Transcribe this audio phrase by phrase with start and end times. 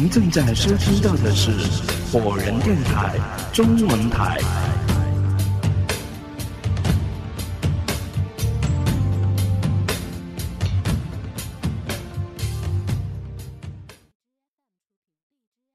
[0.00, 1.50] 您正在收听到的是
[2.10, 3.18] 火人电台
[3.52, 4.38] 中文台。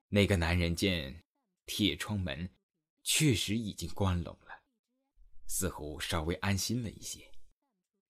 [0.09, 1.23] 那个男人见
[1.67, 2.49] 铁窗门
[3.03, 4.59] 确实已经关拢了，
[5.45, 7.19] 似乎稍微安心了一些，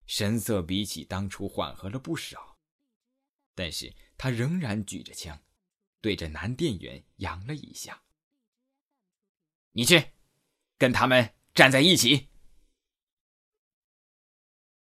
[0.06, 2.56] 神色比起当初缓和了不少。
[3.54, 5.38] 但是他仍然举着枪，
[6.02, 8.04] 对着男店员扬了一下
[9.74, 10.12] ：“你去，
[10.78, 12.30] 跟他们站在一起。”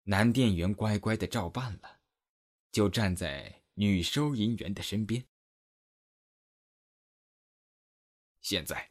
[0.04, 2.00] 男店员乖乖的照办了，
[2.72, 5.26] 就站在女收银员的身边。
[8.40, 8.90] 现在，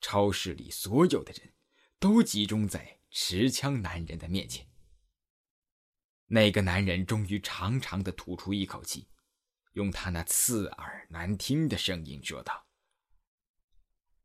[0.00, 1.54] 超市里所有的人
[1.98, 4.68] 都集中在持枪男人的面前。
[6.26, 9.06] 那个男人终于长长的吐出一口气，
[9.74, 12.66] 用他那刺耳难听的声音说道：“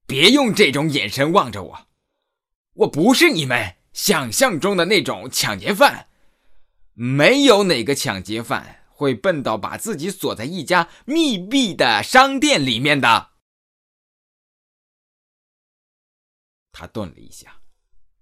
[0.08, 1.88] 别用这种眼神望着我，
[2.73, 6.09] 我不是你们想象中的那种抢劫犯。
[6.94, 13.31] 没有哪个抢劫犯会笨到把自己锁在一家密闭的商店里面的。”
[16.72, 17.61] 他顿了一下，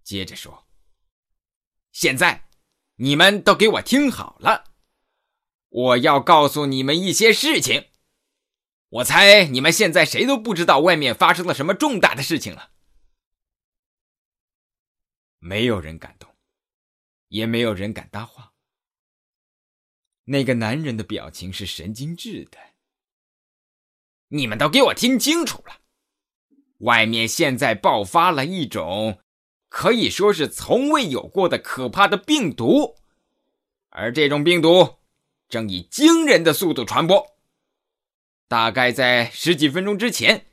[0.02, 0.68] 接着说
[1.92, 2.50] ：“现在，
[2.96, 4.64] 你们都给我听好了，
[5.70, 7.90] 我要告诉你们一些事情。
[8.90, 12.72] 我猜你们现在谁都不知道外面发生了什么重大的事情了。”
[15.40, 16.36] 没有人敢动，
[17.28, 18.54] 也没有人敢搭话。
[20.26, 22.58] 那个男人的表情是神经质的。
[24.30, 25.82] 你们都给我听清楚了。
[26.80, 29.22] 外面现在爆发了一种
[29.70, 32.98] 可以说是从未有过的可怕的病毒，
[33.90, 34.98] 而这种病毒
[35.50, 37.38] 正以惊人的速度传播。
[38.48, 40.46] 大概在十几分钟之前，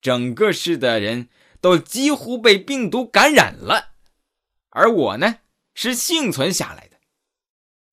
[0.00, 1.28] 整个市的人
[1.60, 3.94] 都几乎被病毒感染了，
[4.68, 5.40] 而我呢
[5.72, 7.00] 是幸存下来的，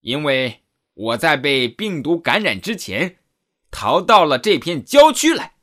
[0.00, 0.62] 因为
[0.92, 3.18] 我在被病毒感染之前
[3.70, 5.54] 逃到了这片郊区来。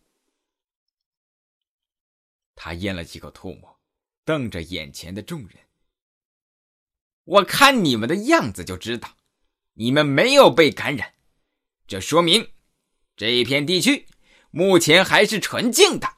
[2.55, 3.79] 他咽了几口唾沫，
[4.25, 5.59] 瞪着眼前的众人。
[7.23, 9.15] 我看你们的样子就知道，
[9.79, 11.13] 你们没有被感染，
[11.88, 12.51] 这说明
[13.16, 14.07] 这一片地区
[14.51, 16.17] 目前还是纯净的。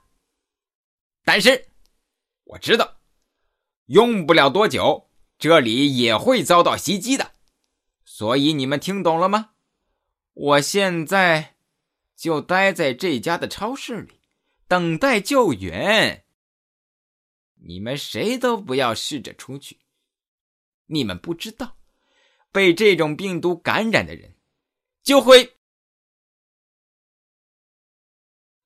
[1.24, 1.70] 但是
[2.46, 3.00] 我知道，
[3.86, 7.36] 用不了多久，这里也会遭到袭击的。
[8.04, 9.52] 所以你们听懂了吗？
[10.34, 11.56] 我现在
[12.16, 14.22] 就待在这家的超市里，
[14.68, 16.26] 等待救援。
[17.64, 19.82] 你们谁都不要试着出去。
[20.88, 21.78] 你们不知道，
[22.52, 24.36] 被这种病毒感染的人，
[25.02, 25.58] 就会……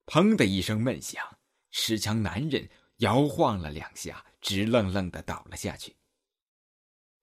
[0.06, 1.38] 砰的一声闷响，
[1.70, 5.96] 持枪男人摇晃了两下，直愣愣的倒了下去。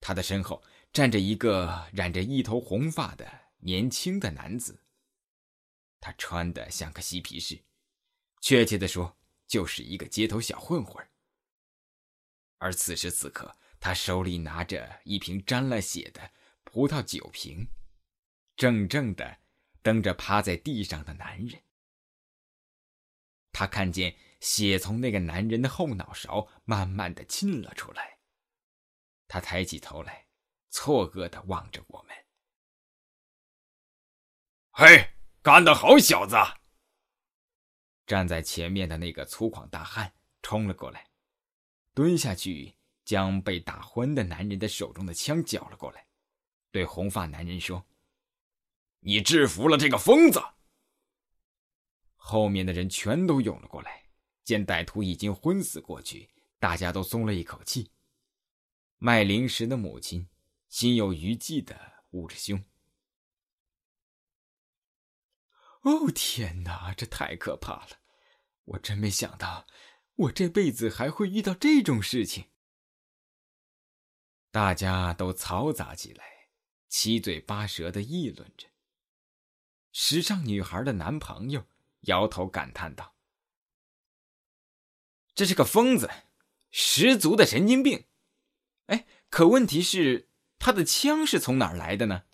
[0.00, 3.26] 他的身后站着一个染着一头红发的
[3.58, 4.82] 年轻的男子，
[5.98, 7.64] 他穿的像个嬉皮士，
[8.42, 11.06] 确切的说，就是一个街头小混混。
[12.58, 16.30] 而此时此刻，他手里拿着一瓶沾了血的
[16.64, 17.68] 葡萄酒瓶，
[18.56, 19.38] 怔怔的
[19.82, 21.62] 瞪着趴在地上的男人。
[23.52, 28.18] 他看见血从那个男人的后脑勺慢慢的沁了出来。
[29.28, 30.26] 他抬起头来，
[30.70, 32.16] 错愕的望着我们。
[34.70, 36.36] 嘿，干得好，小子！
[38.06, 41.10] 站在前面的那个粗犷大汉冲了过来。
[41.94, 46.03] 蹲下去，将被打昏的男人的手中的枪缴了过来，
[46.74, 47.86] 对红发男人说
[48.98, 50.42] ：“你制服了这个疯子。”
[52.18, 54.06] 后面的人全都涌了过来，
[54.42, 57.92] 见歹徒已经昏死过去，大家都松了一口气。
[58.98, 60.28] 卖零食的母亲
[60.68, 62.64] 心有余悸的捂着胸
[65.82, 68.00] ：“哦，天哪，这太可怕了！
[68.64, 69.64] 我真没想到。”
[70.16, 72.50] 我这辈子还会遇到这种事情，
[74.50, 76.33] 大家都嘈杂起来，
[76.96, 78.68] 七嘴八舌的议论着。
[79.90, 81.66] 时尚女孩的男朋友
[82.02, 83.16] 摇头感叹道
[85.34, 86.08] ：“这是个疯子，
[86.70, 88.06] 十足的神经病。
[88.86, 90.30] 哎，可问题是，
[90.60, 92.26] 他的枪是从哪儿来的呢？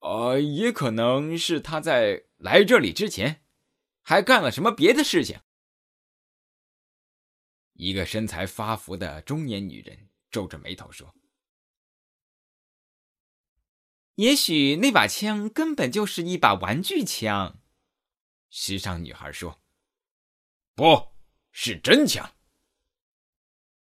[0.00, 3.44] 呃，也可能是他在来这里之前。”
[4.02, 5.40] 还干了什么别的事情？
[7.74, 11.14] 一个身材发福的中年女人皱着眉头说
[14.16, 17.60] ：“也许那把枪根本就是一把玩具枪。
[18.48, 19.60] 时尚女孩说
[20.76, 21.12] ：“不
[21.50, 22.36] 是真枪。”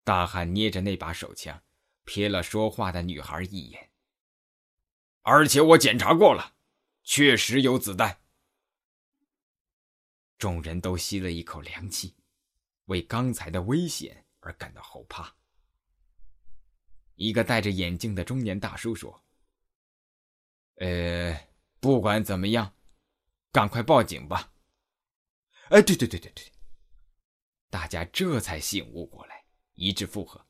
[0.05, 1.61] 大汉捏着那把手枪，
[2.05, 3.91] 瞥了说话的女孩一眼。
[5.23, 6.55] 而且我检查过了，
[7.03, 8.21] 确实有子弹。
[10.37, 12.15] 众人都吸了一口凉气，
[12.85, 15.35] 为刚才的危险而感到后怕。
[17.15, 19.21] 一个戴着眼镜的中年大叔说。
[20.75, 21.47] 呃，
[21.79, 22.75] 不管怎么样，
[23.51, 24.51] 赶快报警吧！
[25.69, 26.51] 哎，对对对对对，
[27.69, 30.45] 大家这才醒悟过来，一致附和。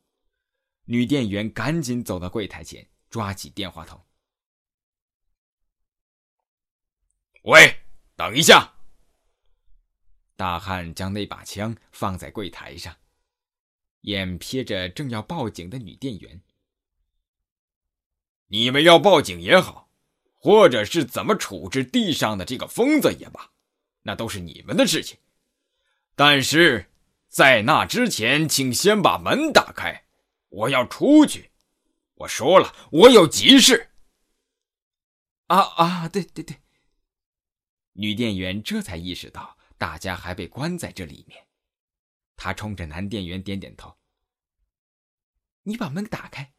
[0.85, 4.05] 女店员赶紧走到柜台前，抓起电话筒
[7.43, 7.79] ：“喂，
[8.15, 8.73] 等一下！”
[10.35, 12.97] 大汉将那把枪放在柜台上，
[14.01, 16.41] 眼瞥着正要报警的女店员
[18.47, 19.91] ：“你们要报警也好。”
[20.43, 23.49] 或者是怎么处置地上的这个疯子也罢，
[24.01, 25.17] 那都是你们的事情。
[26.15, 26.91] 但是
[27.29, 30.03] 在那之前，请先把门打开，
[30.49, 31.51] 我要出去。
[32.15, 33.91] 我说了，我有急事。
[35.47, 36.57] 啊啊，对对对。
[37.93, 41.47] 女店员这才意识到大家还被关在这里面，
[42.35, 43.95] 她冲着男店员点点头
[45.63, 46.51] ：“你把门打开。”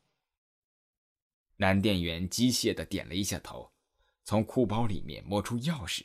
[1.59, 3.74] 男店员机械的点了一下头。
[4.25, 6.05] 从裤包里面摸出钥匙，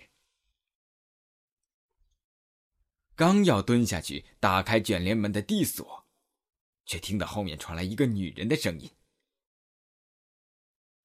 [3.15, 6.05] 刚要蹲下去打开卷帘门的地锁，
[6.85, 8.91] 却听到后面传来一个女人的声音：“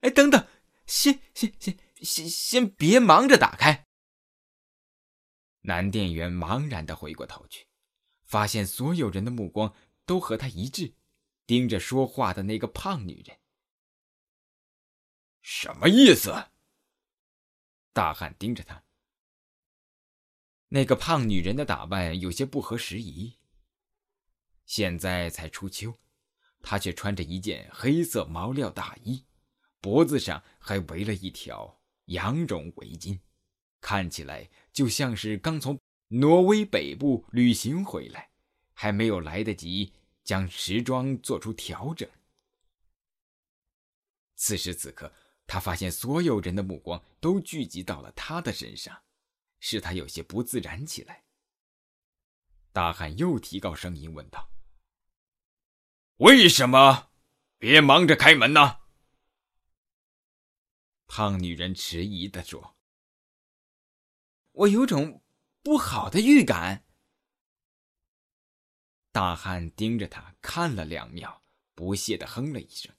[0.01, 0.47] 哎，等等，
[0.87, 3.87] 先先先先先别忙着打开。”
[5.63, 7.69] 男店员茫然的回过头去，
[8.25, 9.75] 发现所有人的目光
[10.05, 10.95] 都和他一致，
[11.47, 13.39] 盯着说话的那个胖女人。
[15.41, 16.51] 什么意思？
[17.95, 18.83] 大汉盯着他，
[20.67, 23.39] 那个胖女人的打扮有些不合时宜。
[24.67, 25.97] 现在才初秋，
[26.61, 29.25] 她却穿着一件黑色毛料大衣，
[29.81, 33.21] 脖子上还围了一条羊绒围巾，
[33.81, 38.33] 看起来就像是刚从挪威北部旅行回来，
[38.73, 39.93] 还没有来得及
[40.25, 42.11] 将时装做出调整。
[44.35, 45.13] 此时此刻。
[45.47, 49.05] 他发现所有人的目光都聚集到了他的身上，
[49.61, 51.25] 使他有些不自然起来。
[52.73, 54.51] 大汉又提高声音问道
[56.19, 57.11] ：“为什么
[57.59, 58.81] 别忙着开门呢？”
[61.07, 62.77] 胖女人迟疑的说
[64.51, 65.23] ：“我有种
[65.63, 66.85] 不好的预感。”
[69.13, 71.45] 大汉盯着他看了两秒，
[71.75, 72.93] 不屑的哼了一声，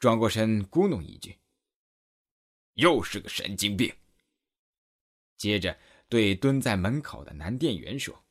[0.00, 1.38] 转过身咕哝一句。
[2.74, 3.94] 又是个神经病。
[5.36, 5.78] 接着
[6.08, 8.24] 对蹲在门口的男店员说：“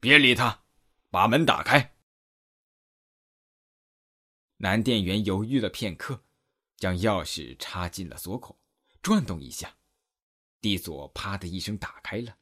[0.00, 0.64] 别理他，
[1.10, 1.96] 把门打开。”
[4.58, 6.24] 男店员犹豫了片刻，
[6.76, 8.58] 将钥匙插进了锁孔，
[9.02, 9.76] 转动一下，
[10.60, 12.38] 地锁啪的一声打开了。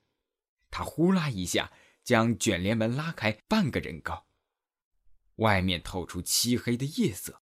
[0.70, 1.72] 他呼啦一下
[2.04, 4.26] 将卷帘门拉开半个人高，
[5.36, 7.42] 外面透出漆黑的夜色。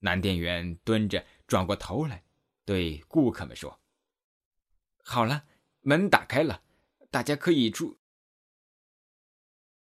[0.00, 1.26] 男店员蹲着。
[1.48, 2.22] 转过头来，
[2.64, 3.80] 对顾客们说
[5.02, 5.46] ：“好了，
[5.80, 6.62] 门打开了，
[7.10, 7.98] 大家可以出。”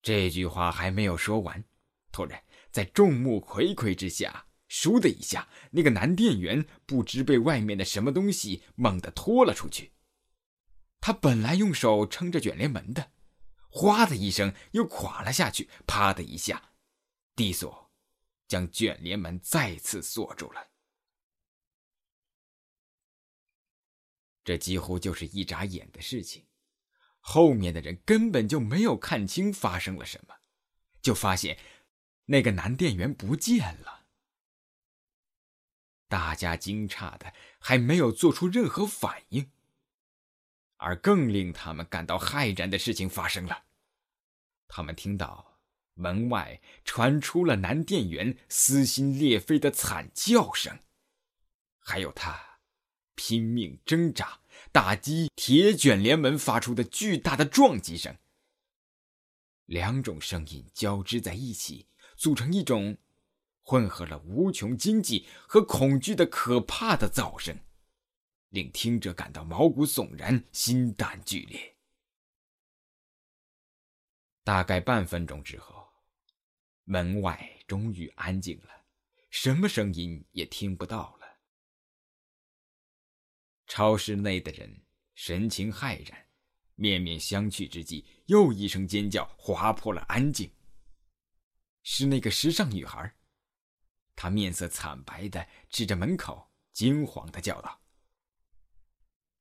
[0.02, 1.64] 这句话还没有说完，
[2.12, 9.92] 突然在众目睽睽之下，倏的一下，那个男店员不知被外面的什么东西猛地拖了出去。
[11.00, 13.12] 他本来用手撑着卷帘门的，
[13.71, 16.73] 哗的一声又垮了下去，啪的一下，
[17.35, 17.90] 地锁
[18.47, 20.68] 将卷帘门再次锁住了。
[24.45, 26.45] 这几乎就是一眨眼的事情，
[27.19, 30.35] 后面的人根本就没有看清发生了什么，
[31.01, 31.59] 就发现
[32.27, 34.05] 那个男店员不见了。
[36.09, 39.51] 大家惊诧的还没有做出任何反应，
[40.77, 43.65] 而更令他们感到骇然的事情发生了，
[44.69, 45.59] 他们听到
[45.95, 50.81] 门外传出了男店员撕心裂肺的惨叫声，
[51.79, 52.54] 还有他。
[53.14, 54.40] 拼命挣扎，
[54.73, 58.16] 打击铁卷帘门发出的巨大的撞击声。
[59.66, 62.99] 两种声音交织在一起，组成一种
[63.62, 67.59] 混合了无穷惊悸和恐惧的可怕的噪声，
[68.50, 71.76] 令听者感到毛骨悚然、心胆俱裂。
[74.42, 75.88] 大概半分钟之后，
[76.85, 78.85] 门外终于安静了，
[79.30, 81.24] 什么声音也听不到了。
[83.66, 84.83] 超市内的人
[85.14, 86.28] 神情骇然，
[86.75, 90.50] 面面相觑之际，又一声尖叫划破了安静。
[91.83, 93.14] 是那个时尚女孩，
[94.16, 97.83] 她面色惨白的指着门口，惊慌的叫道：“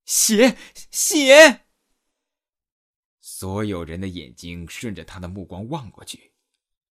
[0.06, 0.58] 血，
[0.92, 1.66] 血！”
[3.20, 6.34] 所有人的眼睛顺着她的目光望过去，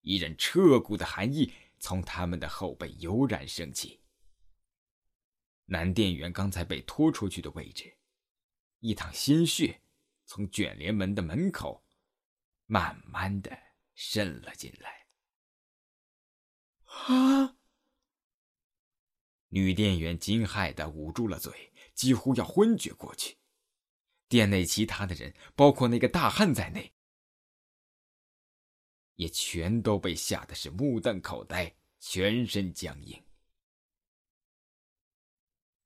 [0.01, 4.02] 一阵彻骨的寒意从他们的后背油然升起。
[5.67, 7.97] 男店员刚才被拖出去的位置，
[8.81, 9.83] 一淌鲜血
[10.27, 11.85] 从卷帘门的门口
[12.67, 13.57] 慢慢的
[13.95, 15.07] 渗了进来。
[16.85, 17.57] 啊！
[19.49, 23.39] 女店员惊骇的捂住了嘴，几乎要昏厥过去。
[24.29, 26.95] 店内其他的人，包括那个大汉在内，
[29.17, 33.23] 也全都被吓得是目瞪口呆，全身僵硬。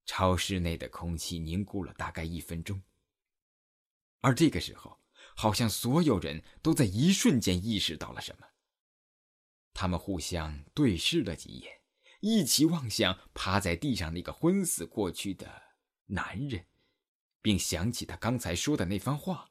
[0.07, 2.81] 超市内的空气凝固了大概一分钟，
[4.21, 4.99] 而这个时候，
[5.35, 8.47] 好像所有人都在一瞬间意识到了什么。
[9.75, 11.81] 他们互相对视了几眼，
[12.21, 15.63] 一起望向趴在地上那个昏死过去的
[16.07, 16.65] 男人，
[17.43, 19.51] 并想起他刚才说的那番话。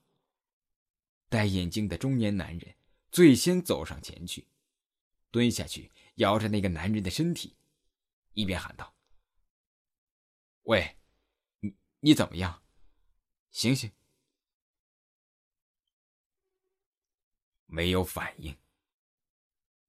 [1.28, 2.76] 戴眼镜的中年男人
[3.12, 4.48] 最先走上前去，
[5.32, 7.58] 蹲下去摇着那个男人的身体，
[8.34, 8.95] 一边喊道
[10.66, 10.98] ：“喂，
[11.60, 12.64] 你你怎么样？
[13.52, 13.92] 醒醒！”
[17.68, 18.58] 没有反应。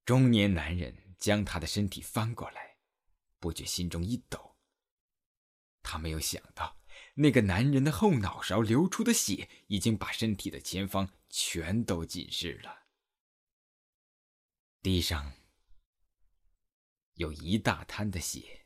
[0.05, 2.77] 中年男人将他的身体翻过来，
[3.39, 4.55] 不觉心中一抖。
[5.81, 6.77] 他没有想到，
[7.15, 12.85] 那个男人的后脑勺流出的血已经把身体的前方全都浸湿了。
[14.81, 15.33] 地上
[17.13, 18.65] 有一大滩的血。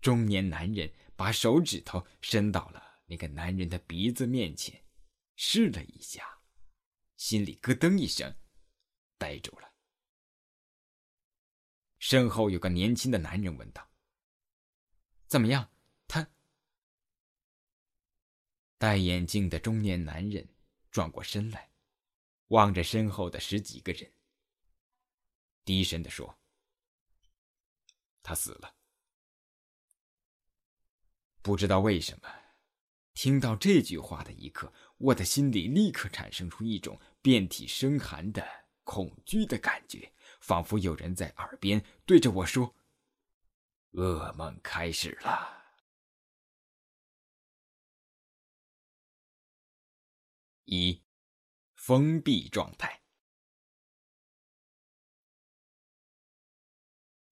[0.00, 4.84] 中年男人把手指头伸到了那个男人的鼻子面前，
[5.36, 6.40] 试了一下，
[7.16, 8.34] 心里咯噔一声，
[9.16, 9.72] 呆住了。
[11.98, 13.88] 身后有个年轻的男人问道
[15.26, 15.70] ：“怎么样？”
[16.06, 16.28] 他
[18.76, 20.46] 戴眼镜的中年男人
[20.90, 21.72] 转过身来，
[22.48, 24.12] 望着身后的十几个人，
[25.64, 26.38] 低声的说
[28.22, 28.76] ：“他死了。”
[31.44, 32.28] 不知道为什么，
[33.12, 38.42] 听到这句话的一刻，我的心里立刻产生出一种遍体生寒的
[38.82, 40.10] 恐惧的感觉。
[40.40, 42.74] 仿佛有人在耳边对着我说
[43.92, 45.64] ：“噩梦开始了。”
[50.64, 51.02] 一，
[51.74, 53.02] 封闭状态。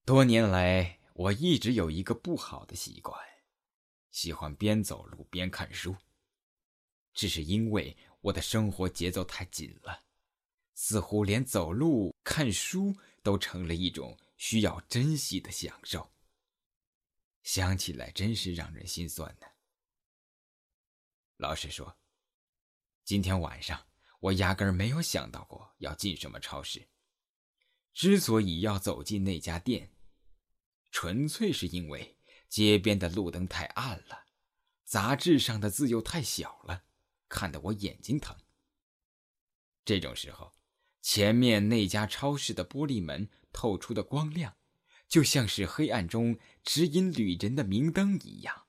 [0.04, 3.18] 多年来，我一直有一个不好的习惯，
[4.12, 5.96] 喜欢边走路边看书。
[7.12, 10.04] 只是因为我的生活节奏太紧了。
[10.74, 16.10] 似乎连走路、看书都成了一种需要珍惜的享受。
[17.42, 19.46] 想起来真是让人心酸呢。
[21.36, 21.98] 老实说，
[23.04, 23.86] 今天晚上
[24.18, 26.88] 我压根儿没有想到过要进什么超市。
[27.92, 29.92] 之所以要走进那家店，
[30.90, 32.16] 纯粹是因为
[32.52, 34.26] 街边的路灯太暗了，
[34.84, 36.84] 杂志上的字又太小了，
[37.26, 38.36] 看得我眼睛疼。
[39.86, 40.52] 这种时候。
[41.00, 44.56] 前面那家超市的玻璃门透出的光亮，
[45.08, 48.66] 就像是黑暗中指引旅人的明灯一样，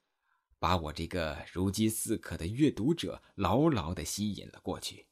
[0.57, 5.09] 把我这个如饥似渴的阅读者牢牢的吸引了过去。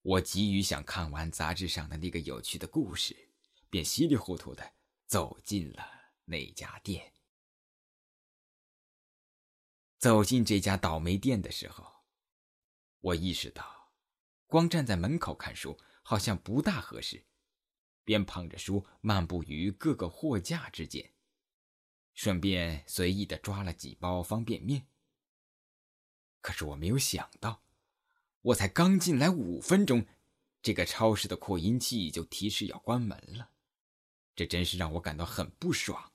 [0.00, 3.28] 我急于想看完杂志上的那个有趣的故事，
[3.68, 4.72] 便稀里糊涂的
[5.06, 5.99] 走进了
[6.30, 7.12] 那家店。
[9.98, 12.04] 走进这家倒霉店的时候，
[13.00, 13.92] 我意识到。
[14.46, 17.24] 光站在门口看书好像不大合适，
[18.02, 21.12] 便捧着书漫步于各个货架之间，
[22.14, 24.88] 顺便随意的抓了几包方便面。
[26.40, 27.62] 可是我没有想到，
[28.40, 30.04] 我才刚进来五分钟，
[30.62, 33.50] 这个超市的扩音器就提示要关门了，
[34.34, 36.09] 这真是让我感到很不爽。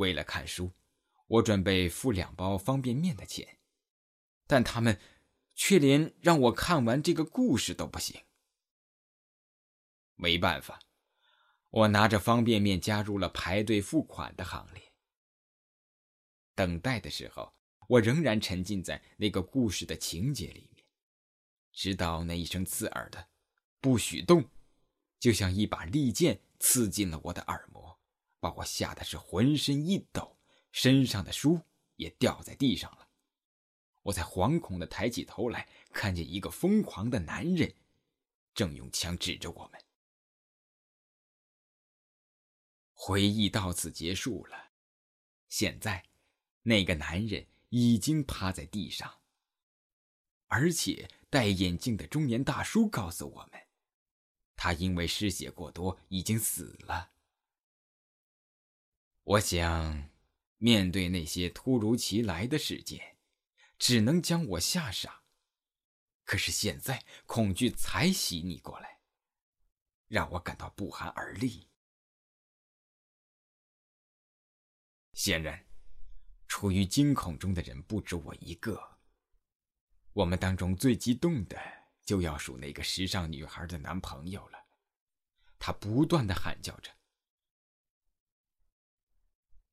[0.00, 0.72] 为了看书，
[1.26, 3.58] 我准备付两包方便面的钱，
[4.46, 4.98] 但他们。
[5.62, 8.18] 却连让我看完这个故事都不行。
[10.14, 10.80] 没办法，
[11.68, 14.82] 我拿着方便面加入了排队付款的行列。
[16.54, 17.52] 等待的时候，
[17.88, 20.86] 我仍然沉浸在那个故事的情节里面，
[21.72, 23.28] 直到那一声刺耳的
[23.82, 24.48] “不许动”，
[25.20, 27.99] 就像一把利剑刺进了我的耳膜，
[28.40, 30.38] 把我吓得是浑身一抖，
[30.72, 31.60] 身上的书
[31.96, 33.08] 也掉在地上了。
[34.02, 37.74] 我才惶恐的抬起头来，看见一个疯狂的男人，
[38.54, 39.80] 正用枪指着我们。
[42.94, 44.70] 回忆到此结束了。
[45.48, 46.04] 现在，
[46.62, 49.20] 那个男人已经趴在地上，
[50.46, 53.60] 而且戴眼镜的中年大叔告诉我们，
[54.56, 57.12] 他因为失血过多已经死了。
[59.30, 60.10] 我想，
[60.56, 63.18] 面对那些突如其来的事件。
[63.78, 65.22] 只能将我吓傻。
[66.24, 68.98] 可是现在恐惧才袭你过来，
[70.08, 71.70] 让我感到不寒而栗。
[75.12, 75.64] 显然，
[76.48, 78.98] 处于惊恐中的人不止我一个。
[80.12, 81.56] 我们当中最激动的
[82.04, 84.58] 就要数那个时尚女孩的男朋友了，
[85.56, 86.90] 他不断的喊叫着：“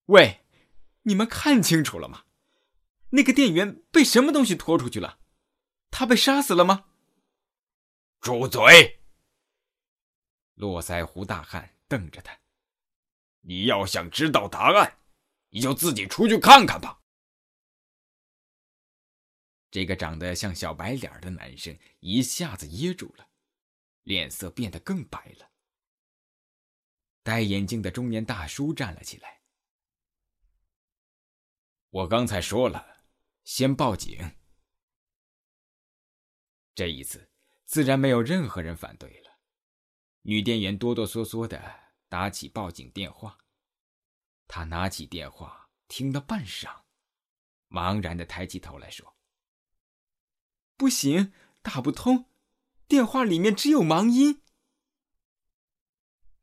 [0.08, 0.44] 喂，
[1.04, 2.26] 你们看清楚了吗？”
[3.12, 5.20] 那个店员被什么东西拖出去了？
[5.90, 6.88] 他被杀死了吗？
[8.20, 9.02] 住嘴！
[10.56, 12.38] 络腮胡大汉瞪着他。
[13.42, 14.98] 你要想知道答案，
[15.50, 17.02] 你就自己出去看看吧。
[19.72, 23.30] 这个长得像小白脸的男生一下子噎住了，
[24.04, 25.50] 脸色变得更白了。
[27.24, 29.37] 戴眼镜的中年大叔站了起来。
[31.98, 33.06] 我刚才说了。
[33.44, 34.36] 先报警。
[36.76, 37.32] 这一次，
[37.66, 39.40] 自然没有任何人反对了。
[40.22, 41.60] 女店员哆哆嗦嗦的
[42.08, 43.40] 打起报警电话。
[44.48, 46.84] 她拿起电话听了半晌，
[47.70, 49.18] 茫然的抬起头来说
[50.78, 52.30] ：“不行，打不通，
[52.88, 54.44] 电话里面只有忙音。”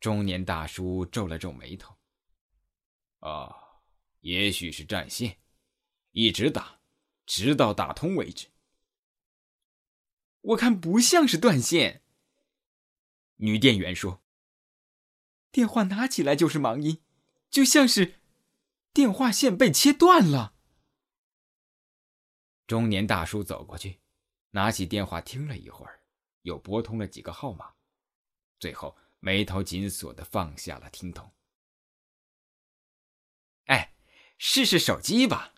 [0.00, 1.96] 中年大叔皱了皱眉头
[3.20, 3.54] ：“哦，
[4.20, 5.38] 也许是占线，
[6.14, 6.80] 一直打。”
[7.26, 8.48] 直到打通为止。
[10.42, 12.02] 我看不像是断线。
[13.36, 14.22] 女店员说
[15.50, 17.02] ：“电话拿起来就是忙音，
[17.48, 18.16] 就像是
[18.92, 20.54] 电话线被切断了。”
[22.68, 24.00] 中年大叔走过去，
[24.50, 26.02] 拿起电话听了一会儿，
[26.42, 27.72] 又拨通了几个号码，
[28.58, 31.32] 最后眉头紧锁的放下了听筒。
[33.64, 33.94] 哎，
[34.36, 35.53] 试试手机吧。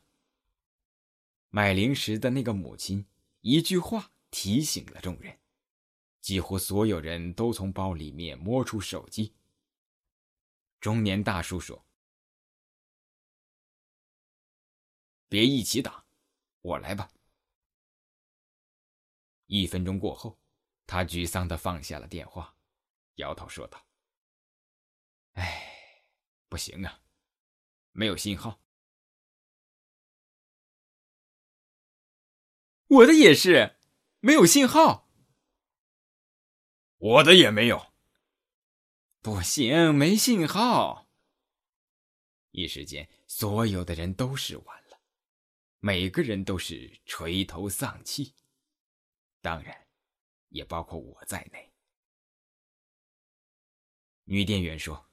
[1.57, 3.07] 买零食的那个母亲
[3.41, 5.41] 一句话提醒了众人，
[6.21, 9.35] 几乎所有人都从包里面摸出手机。
[10.81, 11.87] 中年大叔说
[15.31, 16.05] ：“别一起打，
[16.61, 17.11] 我来吧。”
[19.49, 20.39] 一分钟过后，
[20.87, 22.55] 他沮丧的放下了电话，
[23.15, 23.83] 摇头说道
[25.33, 26.05] ：“哎，
[26.51, 27.01] 不行啊，
[27.93, 28.61] 没有信号。”
[32.89, 33.77] 我的也是，
[34.21, 35.09] 没有信号。
[36.99, 37.93] 我的也没有。
[39.21, 41.09] 不行，没信号。
[42.53, 45.01] 一时间，所有的人都是完了，
[45.81, 48.35] 每个人都是垂头丧气，
[49.41, 49.89] 当然，
[50.51, 51.73] 也包括我在内。
[54.25, 55.11] 女店员说：“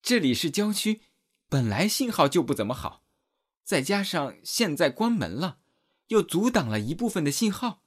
[0.00, 1.02] 这里是郊区，
[1.48, 3.04] 本来信号就不怎么好，
[3.62, 5.58] 再加上现在关门了。”
[6.10, 7.82] 又阻挡了一部分的信号，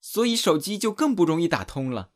[0.00, 2.12] 所以手机就更不容易打通了。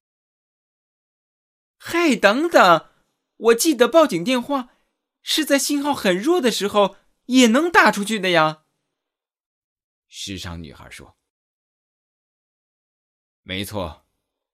[1.77, 2.89] 嘿，等等，
[3.37, 4.71] 我记得报警电话
[5.23, 8.65] 是在信号很弱的时候也能打出去的呀。
[10.07, 11.19] 时尚女孩说
[13.43, 14.07] ：“没错，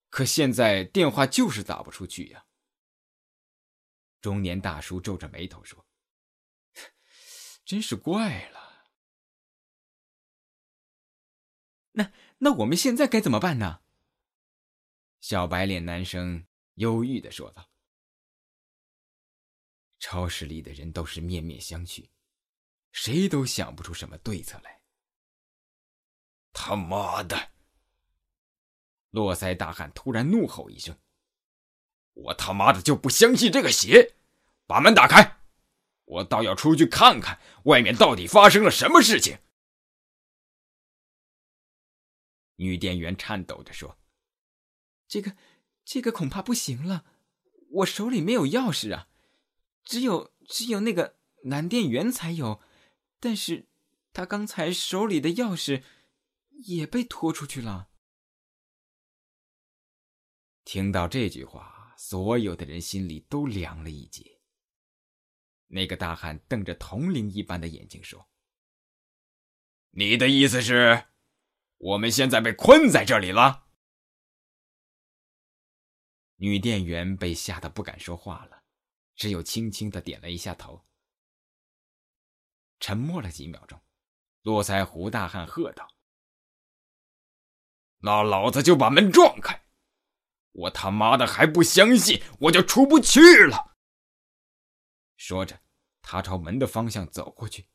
[0.09, 2.47] 可现在电话就是打不出去呀。”
[4.23, 5.87] 中年大叔皱着眉头说
[7.67, 8.56] ：“真是怪了。”
[12.39, 13.81] 那我们现在该怎么办呢？
[15.21, 17.71] 小白脸男生忧郁的说道。
[19.99, 22.11] 超市里的人都是面面相觑，
[22.93, 24.83] 谁都想不出什么对策来。
[26.53, 27.53] 他妈的！
[29.11, 30.99] 络腮大汉突然怒吼一声
[32.13, 34.15] ：“我他妈的就不相信这个邪！
[34.67, 35.39] 把门打开，
[36.05, 39.39] 我倒要出去看看外面到底发生了什么事情。”
[42.57, 43.99] 女店员颤抖着说
[45.09, 45.37] ：“这个，
[45.85, 47.05] 这个恐怕不行了，
[47.71, 49.09] 我手里没有钥匙啊，
[49.85, 52.61] 只有只有那个男店员才有，
[53.21, 53.69] 但是
[54.13, 55.85] 他刚才手里的钥匙
[56.51, 57.91] 也被拖出去了。”
[60.65, 64.41] 听到这句话，所有的人心里都凉了一截。
[65.69, 68.29] 那个大汉瞪着铜铃一般的眼睛说
[69.91, 71.07] ：“你的意思是，
[71.79, 73.67] 我们现在被困在这里了？”
[76.39, 78.63] 女店员被吓得不敢说话了，
[79.15, 80.85] 只有轻轻的点了一下头。
[82.79, 83.81] 沉默了几秒钟，
[84.43, 85.89] 络腮胡大汉喝道
[88.01, 89.65] ：“那老子就把门撞开！
[90.53, 93.75] 我他妈的还不相信，我就出不去了！”
[95.17, 95.63] 说着，
[96.03, 97.67] 他朝门的方向走过去，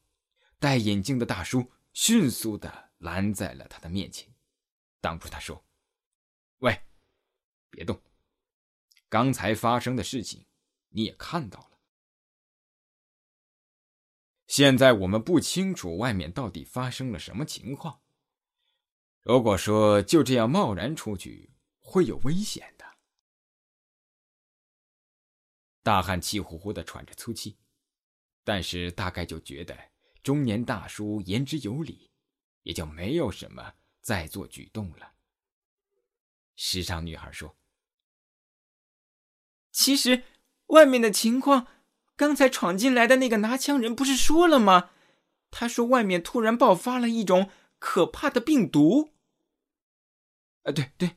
[0.60, 4.34] 戴眼镜的大叔迅速的拦在了他的面前，
[5.00, 5.64] 挡住他说
[6.60, 6.82] ：“喂，
[7.70, 8.02] 别动！
[9.10, 10.46] 刚才发生的事情
[10.90, 11.80] 你也看到了。”
[14.48, 18.02] 现在我们不清楚外面到底发生了什么情况。
[19.22, 22.86] 如果说就这样贸然出去，会有危险的。
[25.82, 27.58] 大汉气呼呼的喘着粗气，
[28.44, 32.11] 但是大概就觉得中年大叔言之有理，
[32.64, 35.14] 也就没有什么再做举动了。
[36.56, 37.56] 时尚女孩说
[39.72, 40.24] ：“其实
[40.68, 41.68] 外面的情况……”
[42.18, 44.92] 刚才闯进来的那个拿枪人不是说了吗？
[45.50, 49.14] 他说外面突然爆发了一种可怕的病毒。
[50.62, 51.16] 啊，对对，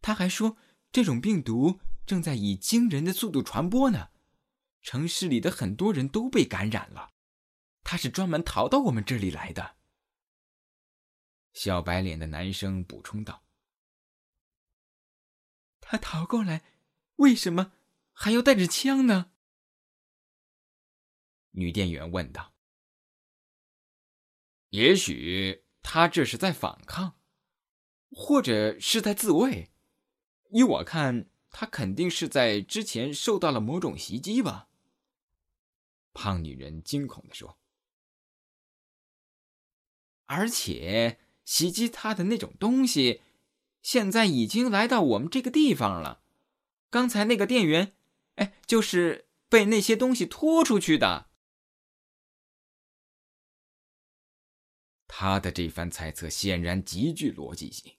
[0.00, 0.56] 他还说
[0.90, 4.08] 这种病毒正在以惊人的速度传播呢，
[4.80, 7.10] 城市里的很多人都被感染了。
[7.84, 9.76] 他是专门逃到我们这里来的。
[11.52, 13.44] 小白脸的男生补充道
[15.80, 16.64] ：“他逃过来，
[17.16, 17.72] 为什么
[18.12, 19.32] 还要带着枪呢？”
[21.52, 22.54] 女店员问道
[24.70, 27.18] ：“也许他这是在反抗，
[28.10, 29.72] 或者是在自卫。
[30.50, 34.68] 依我看，他肯定是在之前受到了某种袭击吧。”
[36.14, 37.58] 胖女人惊恐的说
[40.26, 43.22] ：“而且袭击他的那种东西，
[43.80, 46.22] 现在已经来到我们这个地方了。
[46.90, 47.94] 刚才那个店员，
[48.34, 51.30] 哎，就是被那些东西拖出去的。”
[55.08, 57.96] 他的这番猜测显然极具逻辑性，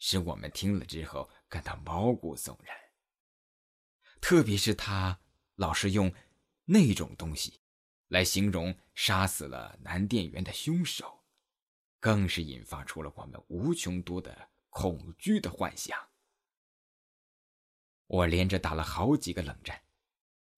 [0.00, 2.76] 使我们听了之后感到毛骨悚然。
[4.20, 5.20] 特别是他
[5.54, 6.12] 老是用
[6.66, 7.60] “那种东西”
[8.10, 11.21] 来形容杀死了男店员的凶手，
[12.02, 15.96] 更是引发出了我们无穷多的恐惧的幻想。
[18.08, 19.80] 我连着打了好几个冷战，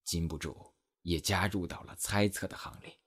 [0.03, 2.99] 禁不住也加入到了猜测的行列。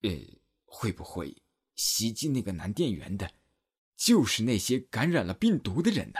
[0.00, 0.40] 呃。
[0.68, 1.42] 会不会
[1.76, 3.32] 袭击那个男店员的，
[3.94, 6.18] 就是那些感染了病毒的人呢？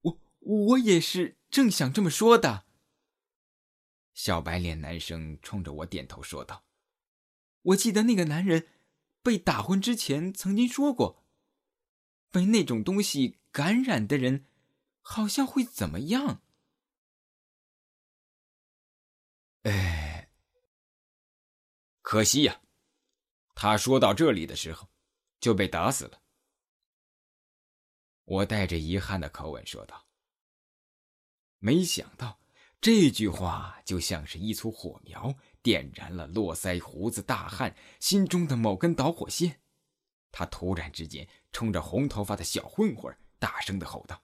[0.00, 2.65] 我我也是正想这么说的。
[4.16, 6.64] 小白脸男生冲着我点头说道
[7.60, 8.66] ：“我记得那个男人
[9.22, 11.22] 被打昏之前曾经说过，
[12.30, 14.46] 被那种东西感染的人，
[15.02, 16.42] 好像会怎么样？”
[19.64, 20.30] 哎。
[22.00, 22.62] 可惜呀，
[23.54, 24.88] 他说到这里的时候，
[25.40, 26.22] 就被打死了。
[28.24, 30.06] 我带着遗憾的口吻说道
[31.58, 32.38] ：“没想到
[32.80, 39.60] 这句话就像是一簇火苗，点燃了络腮胡子大汉心中的某根导火线。
[40.30, 44.22] 他突然之间冲着红头发的小混混大声的吼道：‘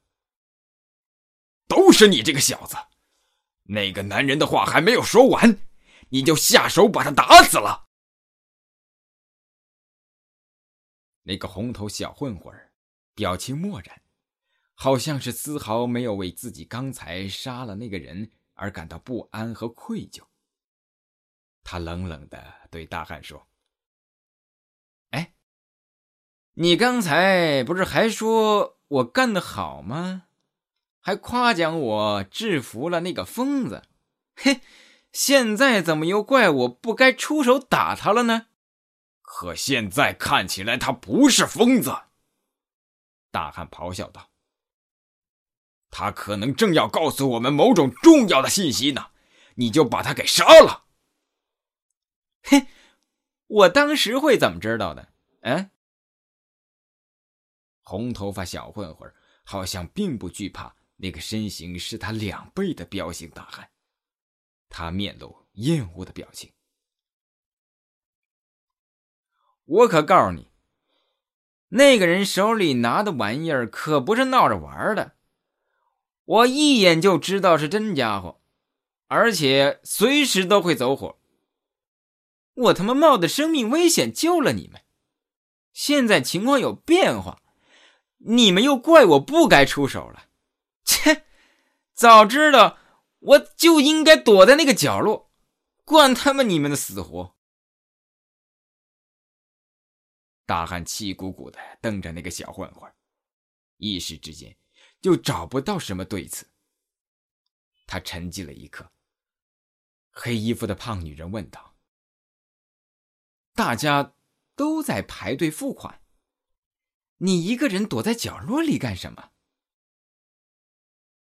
[1.66, 2.76] 都是你这个小子！
[3.64, 5.58] 那个男人的话还没有说完。’”
[6.10, 7.88] 你就下手把他打死了。
[11.22, 12.54] 那个红头小混混
[13.14, 14.02] 表情漠然，
[14.74, 20.22] 好像是丝毫没有为自己刚才杀了那个人而感到不安和愧疚。
[21.64, 23.46] 他冷冷的对大汉说
[25.10, 25.34] ：“哎，
[26.54, 30.24] 你刚才不是还说我干得好吗？
[31.00, 33.82] 还夸奖我制服了那个疯子？
[34.36, 34.60] 嘿！”
[35.12, 38.46] 现在怎么又怪我不该出手打他了呢？
[39.20, 42.04] 可现在看起来他不是疯子。
[43.30, 44.30] 大汉咆哮道
[45.92, 49.10] ：“他可能正要告诉我们某种重要的信息呢，
[49.56, 50.86] 你就把他给杀了。”
[52.42, 52.66] 嘿，
[53.46, 55.12] 我当时会怎么知道的？
[55.42, 55.70] 嗯？
[57.82, 59.12] 红头发小混混
[59.44, 63.68] 好像并不惧怕那个身形是他两倍的彪形大汉。
[64.68, 66.50] 他面露厌恶的表情。
[69.64, 70.50] 我可告诉你，
[71.68, 75.16] 那个人手里拿的玩意儿可不是闹着玩的，
[76.24, 78.40] 我一眼就知道是真家伙，
[79.08, 81.18] 而且随时都会走火。
[82.54, 84.82] 我他妈冒着生命危险救了你们，
[85.72, 87.42] 现在情况有变化，
[88.18, 90.28] 你们又怪我不该出手了。
[90.84, 91.24] 切，
[91.94, 92.78] 早知道
[93.18, 95.30] 我就应该躲在那个角落，
[95.84, 97.34] 管他们你们的死活。
[100.44, 102.92] 大汉气鼓鼓的瞪着那个小混混，
[103.78, 104.54] 一时之间
[105.02, 106.46] 就找不到什么对策。
[107.86, 108.90] 他沉寂了一刻，
[110.10, 111.76] 黑衣服的胖女人问道
[113.52, 114.14] ：“大家
[114.54, 116.00] 都在排队付款，
[117.18, 119.32] 你一个人躲在角落里干什么？”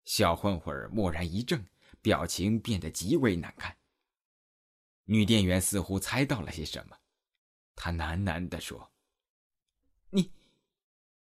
[0.04, 1.66] 小混混蓦然一怔，
[2.00, 3.76] 表情变得极为难看。
[5.04, 6.98] 女店员似乎猜到了些什么，
[7.76, 8.92] 她喃喃地说。
[10.10, 10.32] 你，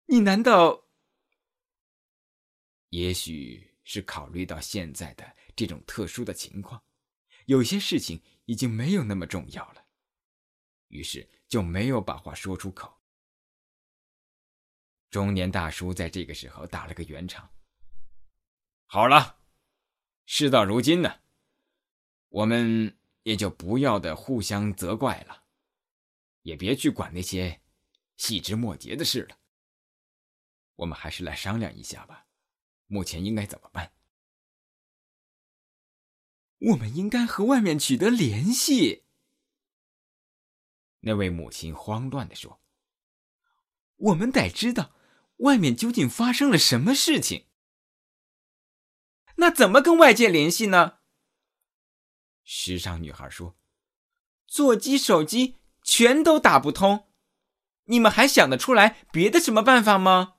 [0.06, 0.85] 你难道？
[2.90, 6.84] 也许是考虑到现在的这种特殊的情况，
[7.46, 9.86] 有些事情已经没有那么重要了，
[10.88, 13.02] 于是就没有把话说出口。
[15.10, 17.50] 中年大叔在这个时候打了个圆场。
[18.86, 19.40] 好了，
[20.26, 21.22] 事到如今呢，
[22.30, 25.44] 我们也就不要的互相责怪了，
[26.42, 27.62] 也别去管那些。
[28.18, 29.38] 细枝末节的事了，
[30.76, 32.25] 我们还是来商量一下吧。
[32.88, 33.92] 目前应该怎么办？
[36.58, 39.04] 我们应该和外面取得联系。
[41.02, 42.62] 那位母亲慌乱的说
[43.98, 44.96] ：“我们得知道
[45.38, 47.48] 外面究竟发生了什么事情。
[49.36, 51.00] 那怎么跟外界联系呢？”
[52.44, 53.58] 时尚女孩说
[54.48, 57.12] ：“座机、手机全都打不通。”
[57.88, 60.35] 你们还想得出来别的什么办法吗？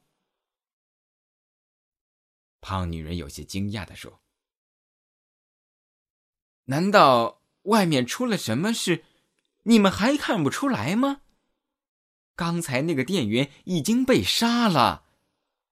[2.66, 4.20] 胖女人有些惊讶的说
[6.66, 9.04] ：“难道外面出了什么事，
[9.62, 11.20] 你们还看不出来吗？
[12.34, 15.04] 刚才那个店员已经被杀了。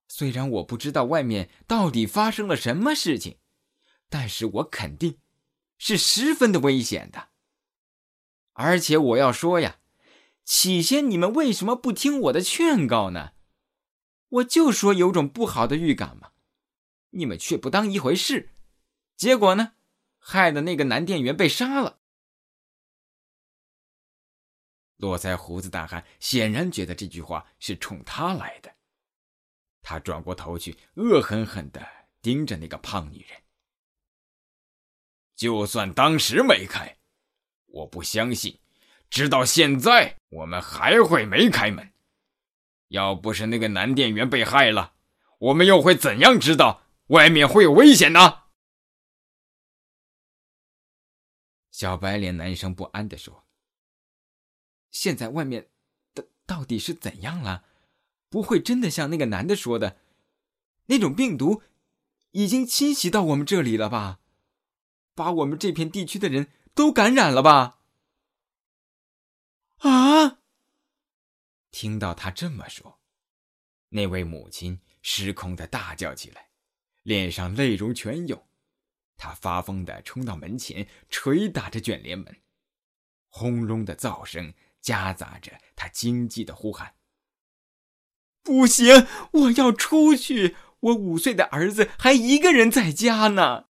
[0.07, 3.39] 虽然我不知道外面到底发生了什么事情，
[4.09, 5.19] 但是我肯定
[5.77, 7.31] 是十分的危险的。
[8.53, 9.81] 而且我要说呀。”
[10.47, 13.33] 起先你们为什么不听我的劝告呢？
[14.29, 16.33] 我就说有种不好的预感嘛，
[17.15, 18.51] 你们却不当一回事，
[19.17, 19.75] 结果呢，
[20.19, 22.01] 害得那个男店员被杀了。
[24.97, 28.75] 络腮胡子大汉显然觉得这句话是冲他来的，
[29.83, 31.87] 他转过头去，恶狠狠的
[32.23, 33.43] 盯着那个胖女人。
[35.37, 36.97] 就算当时没开，
[37.67, 38.61] 我不相信。
[39.11, 41.93] 直到现在，我们还会没开门。
[42.89, 44.95] 要不是那个男店员被害了，
[45.39, 48.45] 我们又会怎样知道外面会有危险呢？
[51.71, 53.47] 小白脸男生不安的说
[54.91, 55.71] ：“现在外面
[56.15, 57.67] 到到底是怎样了？
[58.29, 60.01] 不会真的像那个男的说的，
[60.87, 61.63] 那种病毒
[62.31, 64.21] 已经侵袭到我们这里了吧？
[65.15, 67.81] 把我们这片地区的人都感染了吧？”
[69.83, 70.39] 啊！
[71.71, 73.01] 听到他这么说，
[73.89, 76.44] 那位母亲失控的大叫起来，
[77.05, 78.47] 脸上泪如泉涌。
[79.17, 82.43] 他发疯的冲到门前，捶打着卷帘门，
[83.29, 86.97] 轰隆的噪声夹杂着他惊悸的呼喊
[88.43, 90.57] ：“不行，我要出去！
[90.81, 93.69] 我五岁的儿子还一个人在家呢！”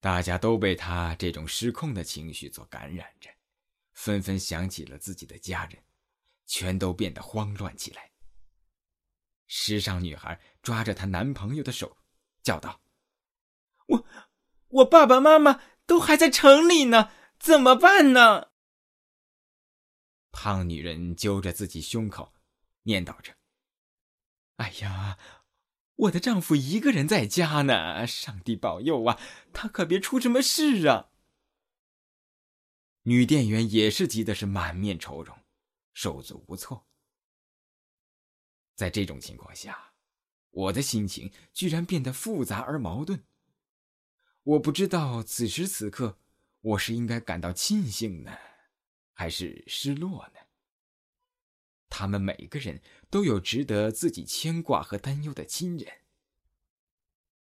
[0.00, 3.30] 大家都被他这种失控的情绪所感染着，
[3.92, 5.82] 纷纷想起了自己的家人，
[6.46, 8.09] 全都变得慌乱起来。
[9.52, 11.96] 时尚女孩抓着她男朋友的手，
[12.40, 12.80] 叫道
[13.88, 14.06] ：“我，
[14.68, 18.52] 我爸爸妈妈都还在城里呢，怎么办呢？”
[20.30, 22.32] 胖女人揪着自己胸口，
[22.84, 23.34] 念叨着
[24.56, 25.18] ：“哎呀！”
[26.00, 29.20] 我的丈夫一个人在家呢，上帝保佑啊！
[29.52, 31.10] 他可别出什么事啊！
[33.02, 35.36] 女店员也是急的是满面愁容，
[35.92, 36.86] 手足无措。
[38.80, 39.92] 在这种情况下，
[40.48, 43.26] 我的心情居然变得复杂而矛盾。
[44.42, 46.18] 我不知道此时此刻
[46.62, 48.34] 我是应该感到庆幸呢，
[49.12, 50.40] 还是失落呢？
[51.90, 55.92] 他们每个人都有值得自己牵挂和担忧的亲人，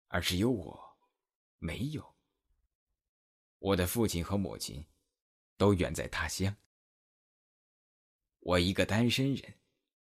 [0.08, 0.98] 而只有我，
[1.56, 2.14] 没有。
[3.58, 4.84] 我的父亲和母亲
[5.56, 6.54] 都远在他乡。
[8.40, 9.54] 我一个单身人，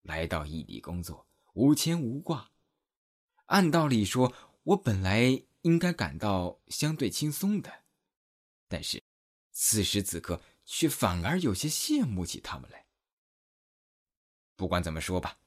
[0.07, 2.51] 来到异地工作，无牵无挂。
[3.45, 7.83] 按道理说，我本来应该感到相对轻松的，
[8.67, 9.03] 但是
[9.51, 12.87] 此时此刻却反而有些羡慕起他们来。
[14.55, 15.39] 不管怎么说吧，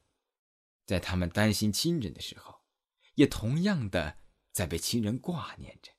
[0.85, 2.61] 在他们担心亲人的时候，
[3.15, 4.17] 也同样的
[4.51, 5.91] 在被亲人挂念着，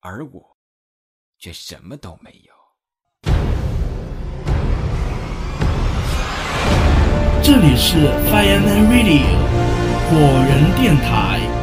[0.00, 0.58] 而我
[1.38, 2.61] 却什么都没有。
[7.44, 7.96] 这里是
[8.30, 9.26] Fireman Radio
[10.08, 11.61] 火人电台。